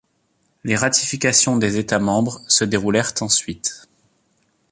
[0.63, 3.87] Les ratifications des États membres se déroulèrent ensuite.